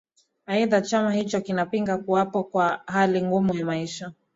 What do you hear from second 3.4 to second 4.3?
ya maisha